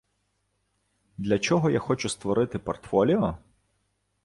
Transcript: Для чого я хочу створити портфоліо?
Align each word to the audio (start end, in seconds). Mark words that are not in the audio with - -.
Для 1.17 1.39
чого 1.39 1.69
я 1.69 1.79
хочу 1.79 2.09
створити 2.09 2.59
портфоліо? 2.59 3.37